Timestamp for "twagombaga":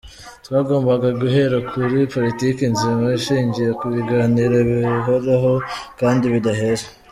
0.45-1.07